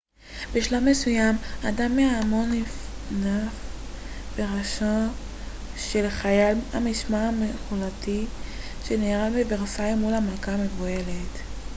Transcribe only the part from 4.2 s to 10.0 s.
בראשו של חייל המשמר מלכותי שנהרג בוורסאי